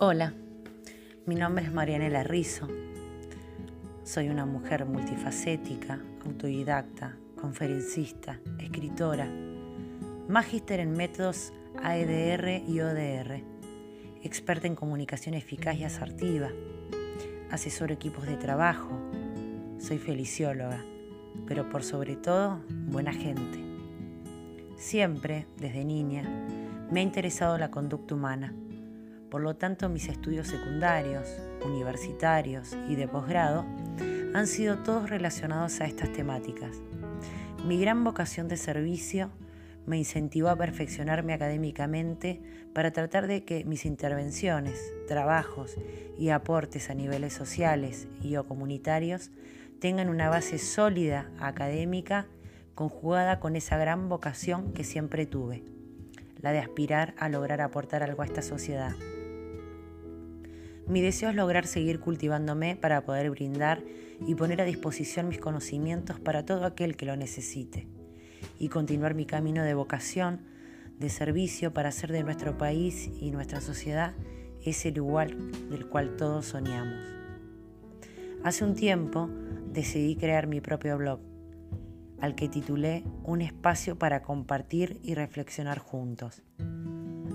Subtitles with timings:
[0.00, 0.32] Hola,
[1.26, 2.68] mi nombre es Marianela Rizzo.
[4.04, 9.28] Soy una mujer multifacética, autodidacta, conferencista, escritora,
[10.28, 13.42] magíster en métodos AEDR y ODR,
[14.22, 16.52] experta en comunicación eficaz y asertiva,
[17.50, 18.96] asesoro equipos de trabajo,
[19.80, 20.80] soy felicióloga,
[21.44, 23.58] pero por sobre todo buena gente.
[24.76, 26.22] Siempre, desde niña,
[26.88, 28.54] me ha interesado la conducta humana
[29.30, 31.28] por lo tanto, mis estudios secundarios,
[31.64, 33.64] universitarios y de posgrado
[34.34, 36.76] han sido todos relacionados a estas temáticas.
[37.64, 39.30] Mi gran vocación de servicio
[39.86, 42.40] me incentivó a perfeccionarme académicamente
[42.74, 45.76] para tratar de que mis intervenciones, trabajos
[46.18, 49.30] y aportes a niveles sociales y o comunitarios
[49.80, 52.26] tengan una base sólida académica
[52.74, 55.64] conjugada con esa gran vocación que siempre tuve,
[56.40, 58.92] la de aspirar a lograr aportar algo a esta sociedad.
[60.88, 63.82] Mi deseo es lograr seguir cultivándome para poder brindar
[64.26, 67.86] y poner a disposición mis conocimientos para todo aquel que lo necesite
[68.58, 70.40] y continuar mi camino de vocación,
[70.98, 74.14] de servicio para hacer de nuestro país y nuestra sociedad
[74.64, 77.04] ese lugar del cual todos soñamos.
[78.42, 79.28] Hace un tiempo
[79.70, 81.20] decidí crear mi propio blog,
[82.18, 86.42] al que titulé Un espacio para compartir y reflexionar juntos.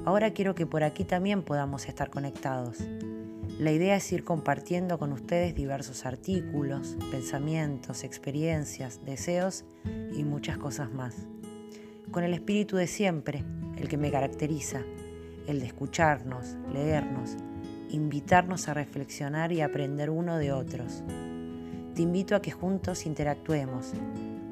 [0.05, 2.83] Ahora quiero que por aquí también podamos estar conectados
[3.59, 9.63] la idea es ir compartiendo con ustedes diversos artículos, pensamientos, experiencias, deseos
[10.13, 11.27] y muchas cosas más.
[12.11, 13.43] Con el espíritu de siempre,
[13.77, 14.81] el que me caracteriza,
[15.47, 17.37] el de escucharnos, leernos,
[17.89, 21.03] invitarnos a reflexionar y aprender uno de otros.
[21.93, 23.93] Te invito a que juntos interactuemos,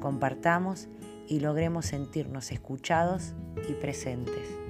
[0.00, 0.88] compartamos
[1.28, 3.34] y logremos sentirnos escuchados
[3.68, 4.61] y presentes.